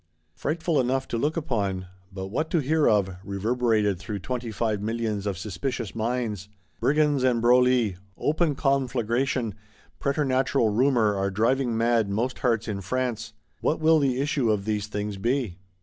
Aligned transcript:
Frightful 0.33 0.79
enough 0.81 1.07
to 1.09 1.17
look 1.19 1.37
upon; 1.37 1.85
but 2.11 2.29
what 2.29 2.49
to 2.49 2.57
hear 2.57 2.89
of, 2.89 3.17
reverberated 3.23 3.99
through 3.99 4.17
Twenty 4.17 4.49
five 4.51 4.81
Millions 4.81 5.27
of 5.27 5.37
suspicious 5.37 5.93
minds! 5.93 6.49
Brigands 6.79 7.21
and 7.21 7.39
Broglie, 7.39 7.97
open 8.17 8.55
Conflagration, 8.55 9.53
preternatural 9.99 10.69
Rumour 10.69 11.15
are 11.15 11.29
driving 11.29 11.77
mad 11.77 12.09
most 12.09 12.39
hearts 12.39 12.67
in 12.67 12.81
France. 12.81 13.33
What 13.59 13.79
will 13.79 13.99
the 13.99 14.19
issue 14.19 14.49
of 14.49 14.65
these 14.65 14.87
things 14.87 15.17
be? 15.17 15.59